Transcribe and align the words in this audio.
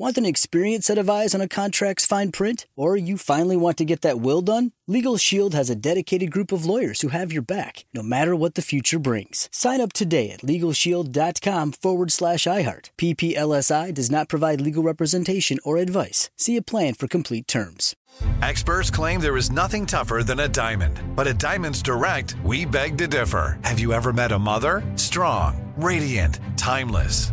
Want 0.00 0.16
an 0.16 0.24
experienced 0.24 0.86
set 0.86 0.96
of 0.96 1.10
eyes 1.10 1.34
on 1.34 1.40
a 1.40 1.48
contract's 1.48 2.06
fine 2.06 2.30
print? 2.30 2.68
Or 2.76 2.96
you 2.96 3.18
finally 3.18 3.56
want 3.56 3.76
to 3.78 3.84
get 3.84 4.02
that 4.02 4.20
will 4.20 4.42
done? 4.42 4.70
Legal 4.86 5.16
Shield 5.16 5.54
has 5.54 5.70
a 5.70 5.74
dedicated 5.74 6.30
group 6.30 6.52
of 6.52 6.64
lawyers 6.64 7.00
who 7.00 7.08
have 7.08 7.32
your 7.32 7.42
back, 7.42 7.84
no 7.92 8.00
matter 8.00 8.36
what 8.36 8.54
the 8.54 8.62
future 8.62 9.00
brings. 9.00 9.48
Sign 9.50 9.80
up 9.80 9.92
today 9.92 10.30
at 10.30 10.42
LegalShield.com 10.42 11.72
forward 11.72 12.12
slash 12.12 12.44
iHeart. 12.44 12.90
PPLSI 12.96 13.92
does 13.92 14.08
not 14.08 14.28
provide 14.28 14.60
legal 14.60 14.84
representation 14.84 15.58
or 15.64 15.78
advice. 15.78 16.30
See 16.36 16.56
a 16.56 16.62
plan 16.62 16.94
for 16.94 17.08
complete 17.08 17.48
terms. 17.48 17.96
Experts 18.40 18.90
claim 18.90 19.18
there 19.18 19.36
is 19.36 19.50
nothing 19.50 19.84
tougher 19.84 20.22
than 20.22 20.38
a 20.38 20.48
diamond. 20.48 21.00
But 21.16 21.26
at 21.26 21.40
Diamonds 21.40 21.82
Direct, 21.82 22.36
we 22.44 22.64
beg 22.64 22.96
to 22.98 23.08
differ. 23.08 23.58
Have 23.64 23.80
you 23.80 23.92
ever 23.92 24.12
met 24.12 24.30
a 24.30 24.38
mother? 24.38 24.80
Strong, 24.94 25.72
radiant, 25.76 26.38
timeless. 26.56 27.32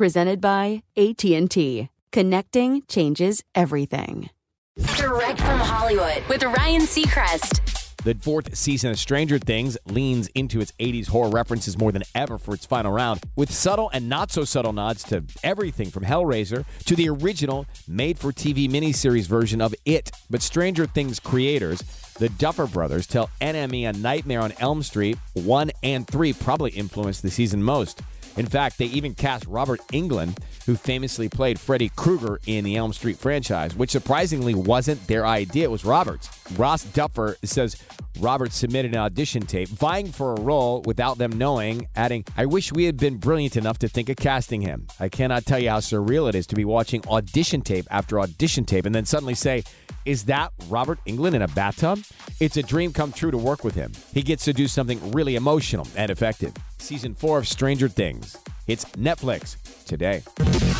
Presented 0.00 0.40
by 0.40 0.82
AT&T. 0.96 1.90
Connecting 2.10 2.82
changes 2.88 3.44
everything. 3.54 4.30
Direct 4.96 5.38
from 5.38 5.58
Hollywood 5.60 6.22
with 6.26 6.42
Ryan 6.42 6.80
Seacrest. 6.84 7.96
The 8.04 8.14
fourth 8.14 8.56
season 8.56 8.92
of 8.92 8.98
Stranger 8.98 9.38
Things 9.38 9.76
leans 9.84 10.28
into 10.28 10.62
its 10.62 10.72
80s 10.80 11.08
horror 11.08 11.28
references 11.28 11.76
more 11.76 11.92
than 11.92 12.04
ever 12.14 12.38
for 12.38 12.54
its 12.54 12.64
final 12.64 12.92
round, 12.92 13.20
with 13.36 13.52
subtle 13.52 13.90
and 13.90 14.08
not 14.08 14.30
so 14.30 14.42
subtle 14.42 14.72
nods 14.72 15.02
to 15.04 15.22
everything 15.44 15.90
from 15.90 16.04
Hellraiser 16.04 16.64
to 16.86 16.96
the 16.96 17.10
original 17.10 17.66
made 17.86 18.18
for 18.18 18.32
TV 18.32 18.70
miniseries 18.70 19.26
version 19.26 19.60
of 19.60 19.74
It. 19.84 20.10
But 20.30 20.40
Stranger 20.40 20.86
Things 20.86 21.20
creators, 21.20 21.82
the 22.18 22.30
Duffer 22.30 22.66
Brothers, 22.66 23.06
tell 23.06 23.28
NME 23.42 23.86
a 23.86 23.92
Nightmare 23.92 24.40
on 24.40 24.54
Elm 24.60 24.82
Street 24.82 25.18
1 25.34 25.70
and 25.82 26.06
3 26.08 26.32
probably 26.32 26.70
influenced 26.70 27.20
the 27.20 27.30
season 27.30 27.62
most. 27.62 28.00
In 28.40 28.46
fact, 28.46 28.78
they 28.78 28.86
even 28.86 29.14
cast 29.14 29.44
Robert 29.44 29.80
Englund, 29.92 30.38
who 30.70 30.76
famously 30.76 31.28
played 31.28 31.58
Freddy 31.58 31.88
Krueger 31.96 32.38
in 32.46 32.62
the 32.62 32.76
Elm 32.76 32.92
Street 32.92 33.18
franchise, 33.18 33.74
which 33.74 33.90
surprisingly 33.90 34.54
wasn't 34.54 35.04
their 35.08 35.26
idea. 35.26 35.64
It 35.64 35.70
was 35.70 35.84
Robert's. 35.84 36.30
Ross 36.56 36.84
Duffer 36.84 37.36
says 37.42 37.74
Roberts 38.20 38.54
submitted 38.54 38.92
an 38.92 38.98
audition 38.98 39.42
tape 39.42 39.68
vying 39.68 40.12
for 40.12 40.32
a 40.32 40.40
role 40.40 40.80
without 40.82 41.18
them 41.18 41.32
knowing, 41.32 41.88
adding, 41.96 42.24
I 42.36 42.46
wish 42.46 42.72
we 42.72 42.84
had 42.84 42.96
been 42.96 43.16
brilliant 43.16 43.56
enough 43.56 43.80
to 43.80 43.88
think 43.88 44.10
of 44.10 44.16
casting 44.16 44.60
him. 44.60 44.86
I 45.00 45.08
cannot 45.08 45.44
tell 45.44 45.58
you 45.58 45.70
how 45.70 45.78
surreal 45.78 46.28
it 46.28 46.36
is 46.36 46.46
to 46.46 46.54
be 46.54 46.64
watching 46.64 47.04
audition 47.08 47.62
tape 47.62 47.88
after 47.90 48.20
audition 48.20 48.64
tape 48.64 48.86
and 48.86 48.94
then 48.94 49.06
suddenly 49.06 49.34
say, 49.34 49.64
is 50.04 50.26
that 50.26 50.52
Robert 50.68 51.00
Englund 51.04 51.34
in 51.34 51.42
a 51.42 51.48
bathtub? 51.48 51.98
It's 52.38 52.58
a 52.58 52.62
dream 52.62 52.92
come 52.92 53.10
true 53.10 53.32
to 53.32 53.38
work 53.38 53.64
with 53.64 53.74
him. 53.74 53.90
He 54.14 54.22
gets 54.22 54.44
to 54.44 54.52
do 54.52 54.68
something 54.68 55.10
really 55.10 55.34
emotional 55.34 55.88
and 55.96 56.12
effective. 56.12 56.54
Season 56.78 57.16
4 57.16 57.38
of 57.38 57.48
Stranger 57.48 57.88
Things. 57.88 58.36
hits 58.68 58.84
Netflix 58.96 59.56
today. 59.90 60.22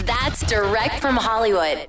That's 0.07 0.41
direct 0.47 1.01
from 1.01 1.17
Hollywood. 1.17 1.89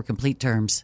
for 0.01 0.05
complete 0.05 0.39
terms. 0.39 0.83